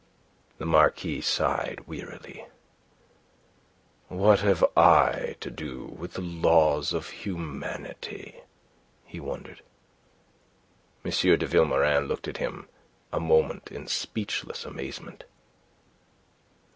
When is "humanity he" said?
7.11-9.19